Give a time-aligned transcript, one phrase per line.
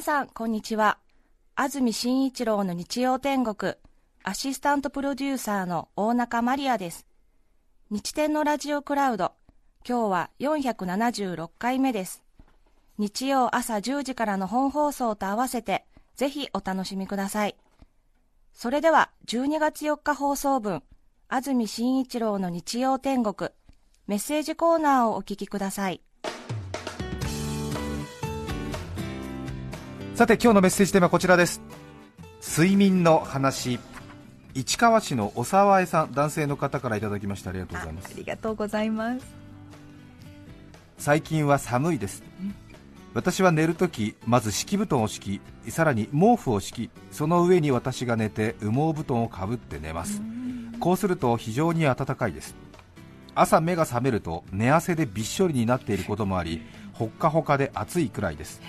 [0.00, 0.96] 皆さんこんにちは。
[1.54, 3.74] 安住紳一郎の日曜天国
[4.22, 7.06] アシスタントプロデューサーの大中マリアです。
[7.90, 9.32] 日天のラジオクラウド
[9.86, 12.22] 今日は476回目です。
[12.96, 15.84] 日曜朝10時からの本放送と合わせて
[16.16, 17.56] ぜひお楽しみください。
[18.54, 20.82] それでは12月4日放送分
[21.28, 23.50] 安住紳一郎の日曜天国
[24.06, 26.00] メッセージコーナーをお聞きください。
[30.20, 31.62] さて今日のメッセージテーマはこちらです。
[32.46, 33.80] 睡眠の話。
[34.52, 37.48] 市川市のお沢江さん男性の方からいただきました。
[37.48, 38.12] ありがとうございます。
[38.12, 39.24] ありがとうございます。
[40.98, 42.22] 最近は寒いです。
[43.14, 50.20] 私は寝るときまず敷布団を敷きさらに毛布を敷きその上に私が寝て羽毛布団をかぶって寝ます。
[50.80, 52.54] こうすると非常に暖かいです。
[53.34, 56.60] 朝目が覚めると寝汗でびっしょりになっていることもあり
[56.92, 58.60] ほっかほかで暑いくらいです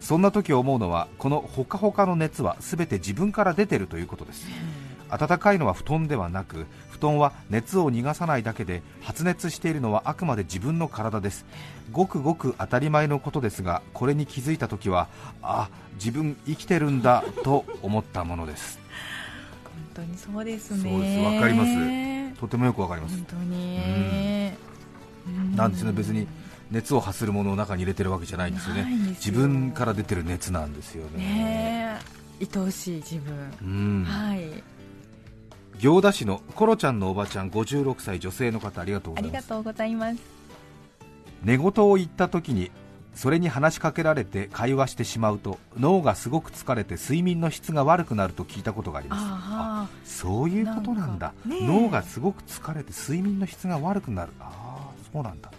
[0.00, 4.46] そんな時思うのはこのほかほかの熱は全て自分から出ているということです。
[5.10, 11.44] 暖かいのは布団ではなく布団は熱を逃がさないだけで発熱しているのはあくまで自分の体です。
[11.92, 15.08] ごくごく当たり前のことですがこれに気づいた時は
[15.42, 18.78] あ自分生きてるんだ と思ったものです。
[19.64, 20.90] 本当にそうですね。
[20.90, 21.20] そうです。
[21.20, 21.64] わかりま
[22.34, 22.40] す。
[22.40, 23.16] とてもよくわかります。
[23.16, 24.52] 本当に、
[25.26, 26.26] うん、なんですね別に
[26.70, 28.86] 熱を発するものを中に入れてるわけじゃないんですよね。
[29.10, 31.18] 自分から出てる熱なんですよね。
[31.18, 31.98] ね
[32.40, 34.62] 愛おしい自分、うん、はい。
[35.78, 39.36] 行田市のコロちゃんのおばちゃん56歳女性の方ありがとうございます。
[39.36, 40.20] ありがとうございます。
[41.42, 42.70] 寝言を言った時に
[43.14, 49.22] それに話しかけられて会話してしまうと脳がすごく疲れて睡眠の質が悪くなると聞いたことがあります。
[49.26, 54.32] あそういうことなんだ、ね、脳がすごく疲れて睡眠の質が悪くなる。
[54.38, 55.50] ああそうなんだ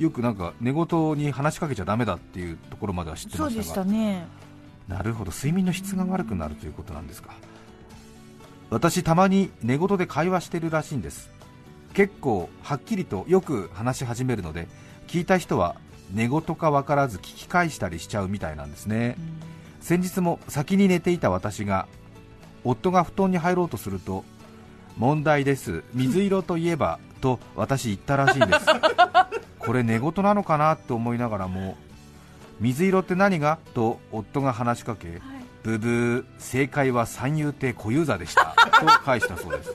[0.00, 3.50] よくなんか寝言に話しかけちゃだめだっていうところまでは知ってましたが。
[3.50, 4.26] そうでしたね。
[4.88, 7.34] なるほど睡眠の質が悪くなるということなんですか。
[8.70, 11.30] 私たまに寝言で会話してるらしいんです。
[11.92, 14.68] 結構はっきりとよく話し始めるので
[15.06, 15.76] 聞いた人は
[16.12, 19.40] 寝言か分からず聞き返したりしちゃうみたいなんですね、うん、
[19.80, 21.88] 先日も先に寝ていた私が
[22.64, 24.24] 夫が布団に入ろうとすると
[24.96, 25.82] 問題です。
[25.92, 28.66] 水色といえばと私言ったらしいんです
[29.60, 31.76] これ寝言なのかなって思いながらも
[32.60, 33.58] 水色って何が？
[33.74, 35.20] と夫が話しかけ、はい、
[35.62, 38.54] ブブー正解は三遊亭小遊三でした。
[38.80, 39.74] と返したそうです。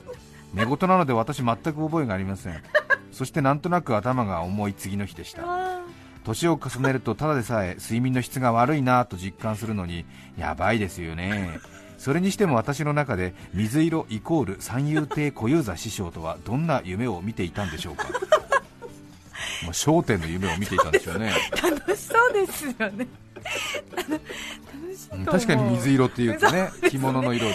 [0.54, 2.62] 寝言なので私全く覚えがありません。
[3.10, 5.42] そしてなんとなく頭が重い次の日でした。
[6.24, 10.04] 年を重ねるとただでさえ睡眠の質が悪いなと実感するのに
[10.36, 11.58] やばいですよね。
[11.98, 18.06] それにしても私の中で水色イコール三遊亭小遊三師匠とはどんな夢を見ていたんでしょうか
[19.62, 21.32] まあ、焦点の夢を見ていたんでしょうね。
[21.62, 23.06] 楽しそうですよね。
[25.24, 27.54] 確かに水色っていうとね着物の色で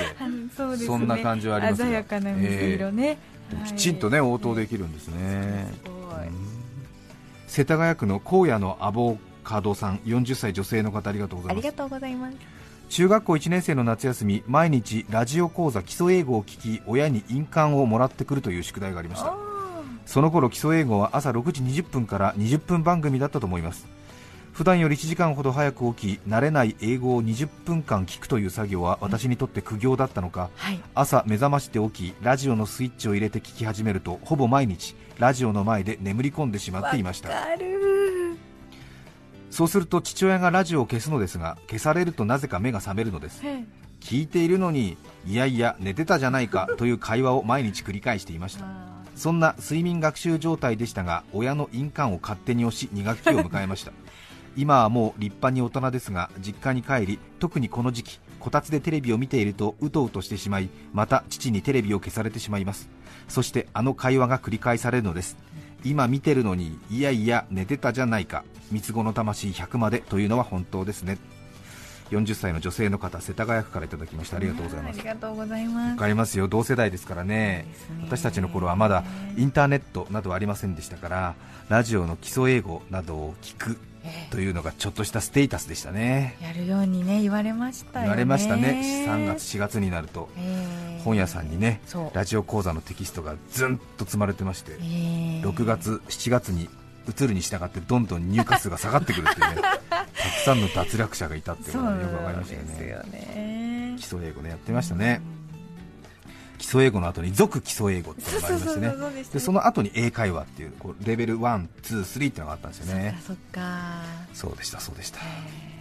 [0.55, 3.17] そそんな感じはあります鮮やかな水色ね、
[3.51, 5.67] えー、きちんとね応答できるんですね、
[7.47, 11.65] 世田谷区の荒野のアボカドさん40歳女性の方ありがとうございます。
[11.65, 12.37] ありがとうございます。
[12.89, 19.33] 中学校1年生の夏休み毎日ラジオ講座基礎英語を聞き親に印鑑をもらってくるという宿題がありました
[20.11, 23.87] その頃基礎英語は朝6時20分から20分番組だったと思います。
[24.51, 37.29] 普段より1時間ほど早く起き慣れない英語を20分間聞くという作業は私にとって苦行だったのか、はい、朝目覚まして起きラジオのスイッチを入れて聞き始めるとほぼ毎日ラジオの前で眠り込んでしまっていました。
[39.49, 43.41] そうすると父親がラジオを消すのですが消されるとなぜか目が覚めるのです。
[44.01, 48.90] 聞いているのにいやいや寝てたじゃないかという会話を毎日繰り返していました
[49.21, 53.91] そんな睡眠学習状態でしたが親の印鑑を勝手に押し2学期を迎えました。
[54.57, 62.89] 今はもう立派に大人ですが実家に帰り特にこの時期こたつでテレビを見ているとうとうとしてしまいまた父にテレビを消されてしまいます。
[63.27, 65.37] そしてあの会話が繰り返されるのです。
[65.83, 71.19] 今見てるのにいやいや寝てたじゃないか三つ子の魂100までというのは本当ですね
[72.11, 74.37] 40歳の女性の方世田谷区からいただきました。
[74.37, 74.99] ありがとうございます。
[74.99, 76.07] ありがとうございます。
[76.07, 76.47] りますよ。
[76.47, 77.65] 同世代ですからね、ね、
[78.03, 79.05] 私たちの頃はまだ
[79.37, 81.35] インターネットなどはありませんでしたから
[81.69, 83.77] ラジオの基礎英語などを聞く
[84.29, 86.35] というのがちょっとしたステータスでしたね。
[86.41, 88.01] やるようにね言われましたよね。
[88.01, 89.05] 言われましたね。
[89.07, 90.27] 3月4月になると、
[91.05, 91.81] 本屋さんにね
[92.13, 96.67] ラジオ講座のテキストがずんと積まれてまして、6月7月に
[97.07, 99.61] 移るに従ってどんどん入荷数が下がってくるっていうね。
[99.61, 99.80] た
[100.31, 105.21] くさんの脱落者がいたっていうのがよくわかりましたよね、ね、基礎英語ねやってましたね、
[106.57, 109.23] 基礎英語の後に続基礎英語っていうのがありましてね。
[109.33, 113.19] でその後に英会話っていうこうレベル1、2、3っていうのがあったんですよね。
[114.33, 115.19] そうでしたそうでした。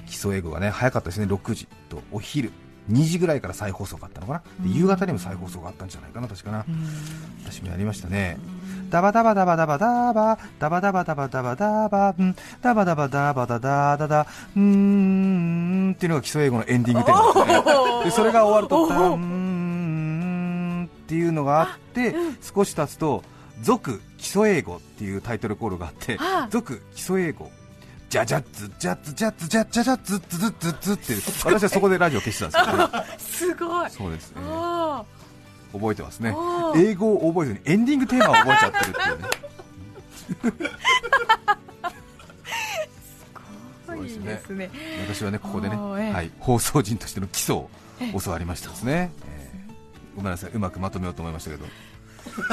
[0.06, 1.26] 基基礎英語がね早かったですね。
[1.26, 2.52] 6時とお昼
[2.91, 6.88] 2時ぐらいから再放送があったのかな、うん、夕方にも再放送があったんじゃないかな、確かな、うん、
[7.44, 8.38] 私もやりましたね、
[8.91, 12.15] ダバダバダバダバダバ、ダバダバダバダバダバ、
[12.62, 14.21] ダバダバダバダダダダ、
[14.56, 23.23] うーんっていうのが基礎英語のエンディングテーマでそれが終わると、ダンっていうのがあって、少し経つと、
[23.62, 26.19] 続基礎英語っていうタイトルコールがあって、
[26.50, 27.50] 続基礎英語
[28.11, 31.15] じゃじゃっつじゃっつじゃっつじゃっじゃじゃっつっつっつって
[31.47, 33.53] 私はそこでラジオ消してたんですよ。
[33.53, 33.91] ねすごい。
[33.91, 34.43] そうですね。
[34.45, 35.05] あ
[35.73, 36.35] 覚えてますね。
[36.75, 40.71] 英語を覚えずにエンディングテーマを覚えちゃってるっていうね。
[43.89, 44.09] あいいで
[44.41, 44.71] すね。
[45.07, 47.71] 私はねここでね、はい、放送人としての基礎を
[48.21, 49.51] 教わりましたですね、えー
[50.17, 50.51] ごめんなさい。
[50.53, 51.65] うまくまとめようと思いましたけど。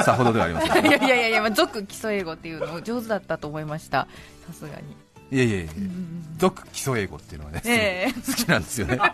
[0.02, 0.86] さほどではありません。
[0.86, 4.06] いやいやいやいや、まあ、俗基礎英語っていうの上手だったと思いました。
[4.46, 4.96] さすがに
[5.30, 5.72] いやいやいや。
[6.38, 8.12] 続基礎英語っていうのはね、ええ。
[8.12, 8.98] 好きなんですよね。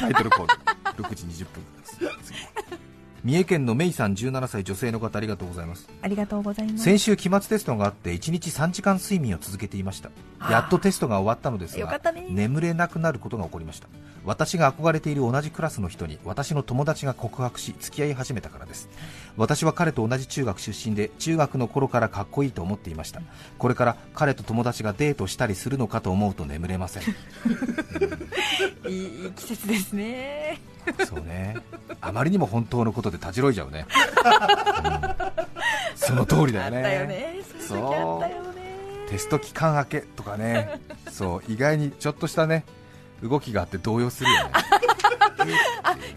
[0.00, 1.64] タイトルコール6時20分。
[1.80, 2.38] です次。
[3.24, 5.88] 三重県のメイさん17歳女性の方ありがとうございます。
[6.02, 6.84] ありがとうございます。
[6.84, 10.10] 先週期末テストがあって1日3時間睡眠を続けていました。
[10.50, 13.88] やっとテストが終わったのですが眠れなくなることが起こりました。
[14.26, 18.88] 私が憧れている同じクラスの人に私の友達が告白し付き合い始めたからです
[19.36, 23.20] 私は彼と同じ中学出身で中学の頃からかっこいいと思っていました。
[23.58, 27.02] これから彼と友達がデートしたりするのかと思うと眠れません。
[28.88, 30.60] いい季節ですね。
[31.06, 31.56] そうね。
[32.00, 33.86] あまりにも本当のことでたじろいじゃうね、
[34.84, 35.02] うん。
[35.96, 36.82] その通りだあっよね。
[36.82, 37.36] たよね。
[37.58, 40.80] そうテスト期間明けとかね。
[41.10, 41.52] そう。
[41.52, 42.64] 意外にちょっとしたね
[43.22, 44.50] 動きがあって動揺するよね、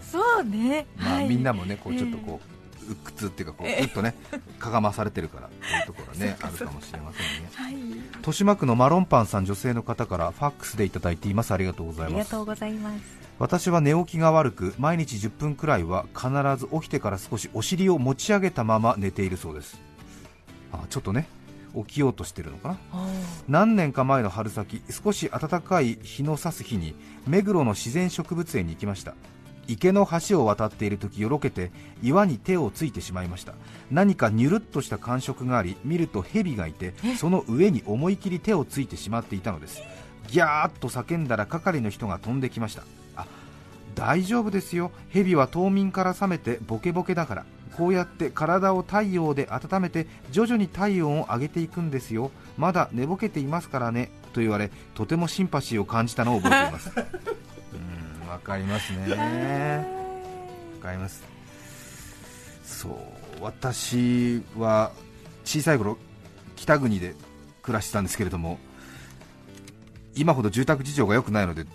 [0.00, 0.86] そうね。
[0.96, 1.28] まあはい。
[1.28, 2.57] みんなもねこうちょっとこう、
[2.88, 4.14] 鬱屈っていうかこう、ぐっとね
[4.58, 7.50] かがまされてるからというところはね あるかもしれませんね。
[7.54, 7.74] はい。
[8.18, 11.52] 豊島区のマロンパンさん女性の方からファックスでいただいています。
[11.52, 12.12] ありがとうございます。
[12.12, 13.00] ありがとうございます。
[13.38, 19.80] 私は寝起きが悪く毎日10分くらいは必ず起きてから少しお尻を持ち上げたまま寝ているそうです。
[20.72, 21.28] あちょっとね
[21.74, 22.78] 起きようとしてるのかな。
[23.46, 26.94] 何年か前の春先少し暖かい日の差す日に
[27.26, 29.14] 目黒の自然植物園に行きました
[29.68, 31.70] 池の橋を渡っている時よろけて
[32.02, 33.52] 岩に手をついてしまいました。
[33.90, 39.82] 何かニュルっとした感触があり見ると蛇がいてその上に思い切り手をついてしまっていたのです。
[40.28, 42.82] ギャーッと叫んだら係の人が飛んできました。
[43.16, 43.26] あ
[43.94, 44.90] 大丈夫ですよ。
[45.10, 47.44] 蛇は冬眠から覚めてボケボケだから。
[47.76, 52.32] こうやって体を太陽で温めて徐々に体温を上げていくんですよ。
[52.56, 54.10] まだ寝ぼけていますからね。
[54.32, 56.90] と言われとてもシンパシーを感じたのを覚えています。
[56.96, 57.47] う ん
[58.38, 59.86] わかりますね。
[60.76, 61.24] わかります。
[62.62, 62.92] そう
[63.42, 64.92] 私は
[65.44, 65.98] 小さい頃
[66.54, 67.14] 北国で
[67.62, 68.58] 暮らしてたんですけれども
[70.14, 71.66] 今ほど住宅事情が良くないので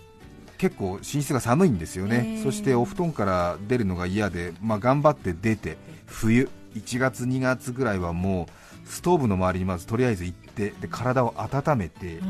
[0.56, 5.76] 結構寝室が寒いんですよね、えーそしてお布団から出るのが嫌で、まあ、頑張って出て
[6.06, 8.46] 冬1月2月ぐらいはも
[8.86, 12.20] うストーブの周りにまずとりあえず行ってで体を温めて、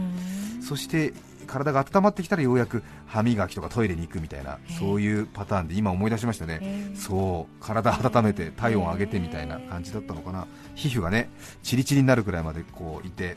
[0.67, 1.13] そして
[1.45, 11.31] 体が温まってきたらようやく歯磨きとかトイレに行くみたいな、そういうパターンで今思い出しましたね、そう体温めて体温を上げてみたいな感じだったのかな、皮膚がね
[11.63, 13.37] チリチリになるくらいまでこういて、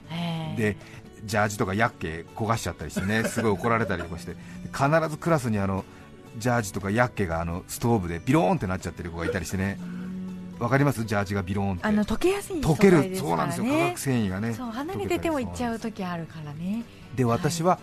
[0.57, 0.77] で
[1.25, 4.35] ジャージとかヤッケ焦がしちゃったりしてね すごい怒られたりとかして
[4.71, 5.83] 必ずクラスにあの
[6.37, 9.79] ジャージとかヤッケがあのストーブでビローンってなっちゃってる子がいたりしてね。
[10.59, 11.03] わかります？
[11.03, 11.83] ジャージがビローンって。
[11.83, 13.15] あの溶けやすい溶ける。
[13.15, 13.65] そうなんですよ。
[13.65, 14.55] 化学繊維がね。
[14.55, 16.83] そう離れてても行っちゃう時あるからね
[17.17, 17.79] で私は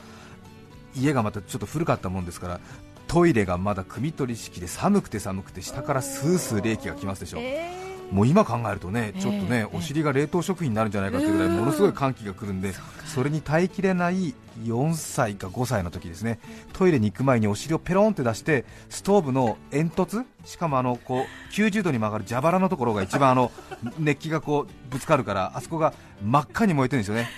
[0.97, 2.61] 家がまたちょっと古かったもんですから
[3.07, 7.39] トイレがまだ汲み取り式で寒くて寒くて下からスースー冷気が来ますでしょ。
[7.41, 11.57] えもう今考えるとね、ええちょっとね、ええお尻が冷凍食品になるんじゃないかというぐらい、うん。
[11.59, 12.73] ものすごい寒気が来るんで、
[13.07, 16.39] それに耐えきれない4歳か5歳の時ですね、
[16.73, 23.51] トイレに行く前にお尻をペロンって出して、ストーブの煙突、しかもあのこう90度に曲がる蛇腹のところが一番あの
[23.99, 27.29] 熱気がこうぶつかるから、あそこが真っ赤に燃えてるんですよね。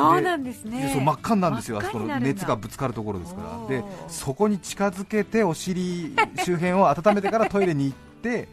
[0.00, 0.82] ーそうなんですね。
[0.82, 8.48] でそう真っ赤になるんですよ、あそこの熱がぶつかるところですから、でそこに近づけてお尻周辺を温めてからトイレに行って、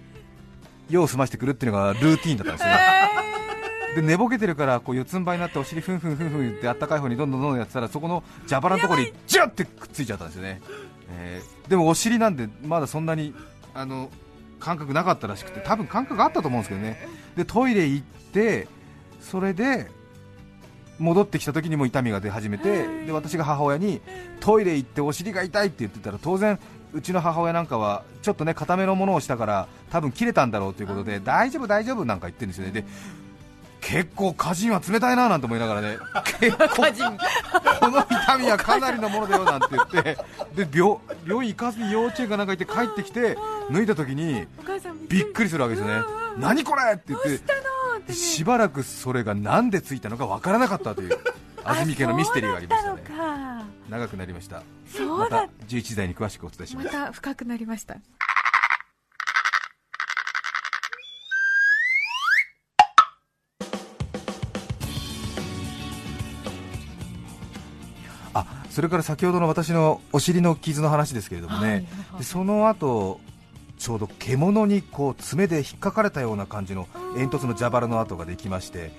[0.90, 2.68] 用を済ましてくるっていうのがルーティーンだったんですよ。
[2.68, 2.78] ね。
[3.94, 10.60] で寝ぼけてるからこう四つん這いになってお尻ふんふんふんふん言ってあったかい方にどんどんどんどんやってたらそこの蛇腹のところにジュッてくっついちゃったんですよね、
[11.10, 13.34] えーでもお尻なんでまだそんなに
[13.72, 14.10] あの
[14.60, 17.08] 感覚なかったらしくて多分感覚あったと思うんですけどね。
[17.36, 18.68] でトイレ行って
[19.20, 19.90] それで
[20.98, 24.00] 戻ってきた時にも痛みが出始めてで私が母親に
[24.40, 26.58] トイレ行ってお尻が痛いって言ってたら当然
[26.92, 32.72] うちの母親なんかはちょっとね固めのものをしたから多分切れたんだろうということで大丈夫大丈夫なんか言ってるんですよね。
[32.72, 32.84] で
[33.80, 35.98] 結構歌人は冷たいななんて思いながらね
[36.40, 36.82] 結構こ
[37.90, 40.02] の痛みはかなりのものだよなんて言って
[40.64, 40.96] で病
[41.26, 43.36] 病院行かずに幼稚園かなんか行って帰ってきて
[43.70, 44.46] 脱いだ時に
[45.10, 46.02] びっくりするわけですよね。
[46.38, 46.94] 何これ！
[46.94, 47.28] って言って
[48.12, 51.18] しばらくそれが何でついたのかわからなかったという
[51.64, 53.02] 安住家のミステリーがありましたね。
[53.88, 54.62] 長くなりました。
[55.18, 56.86] また11時台に詳しくお伝えします。
[56.86, 57.96] また深くなりました。
[68.34, 72.18] あそれから先ほどの私のお尻の傷の話ですけれどもね、はい。
[72.18, 73.20] でその後
[73.84, 78.90] ちょうど獣にこう爪で引っかかれたような感じの煙突の蛇腹の跡ができまして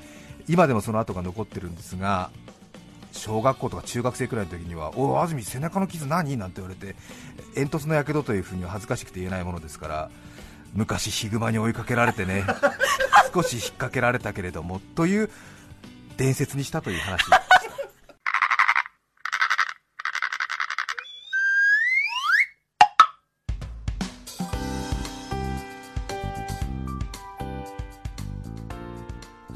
[0.47, 2.29] 今でもその跡が残ってるんですが
[3.11, 6.37] 小学校とか中学生くらいの時にはお安住、背中の傷何？
[6.37, 6.95] なんて言われて
[7.55, 10.11] 煙突のやけどというふうには恥ずかしくて言えないものですから
[10.75, 12.43] 昔、ヒグマに追いかけられてね
[13.33, 15.31] 少し引っ掛けられたけれどもという
[16.17, 17.23] 伝説にしたという話。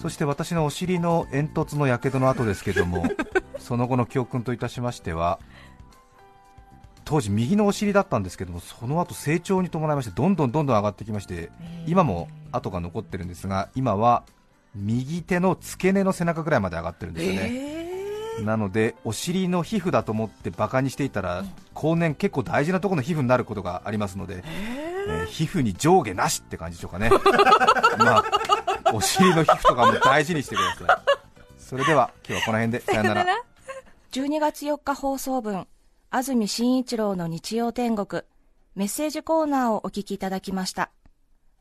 [0.01, 3.03] そして私のお尻の煙突のやけどの後ですけども
[3.60, 5.39] その後の教訓といたしましては
[7.03, 11.50] 当時右のお尻だったんですけどもその後成長に伴いましてどんどんどんどん上がってきまして
[11.86, 14.24] 今も跡が残ってるんですが今は
[14.75, 17.79] 右手の付け根の背中ぐらいまで上がってるんですよね、
[18.46, 24.44] なのでお尻の皮膚だと思ってバカにしていたら後年結構大事なところの皮膚になることがありますので、
[25.08, 27.10] えー、皮膚に上下なしって感じでしょうかね。
[27.98, 28.24] まあ
[28.93, 31.60] お尻の皮膚とかも大事にしてください。
[31.60, 32.81] それでは今日はこの辺で。
[32.81, 33.25] さよなら。
[34.12, 35.67] 12月4日放送分
[36.10, 38.24] 安住紳一郎の日曜天国。
[38.75, 40.89] メッセージコーナーをお聞きいただきました。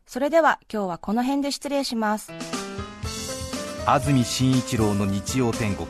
[0.06, 2.32] それでは今日はこの辺で失礼します。
[3.86, 5.88] 安住紳一郎の日曜天国。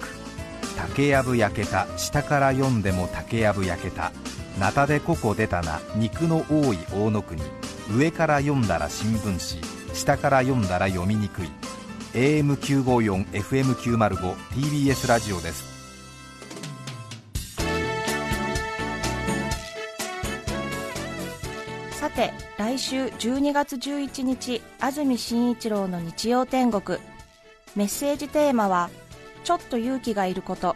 [0.76, 4.12] 竹やぶ焼けた下から読んでも竹やぶ焼けた
[4.61, 7.40] なたでここ出たな肉の多い大野国。
[7.97, 11.49] 上から読んだら新聞紙下から読んだら読みにくい。
[12.14, 15.78] AM954、FM905、TBS ラジオです。
[21.93, 26.99] さて来週12月11日安住紳一郎の日曜天国。
[27.76, 28.90] メッセージテーマは
[29.45, 30.75] 「ちょっと勇気がいること」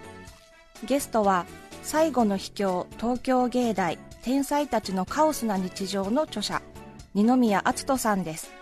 [0.84, 1.46] ゲストは
[1.82, 6.60] 最後の秘境東京芸大天才たちのカオスな日常の著者
[7.14, 8.61] 二宮篤人さんです。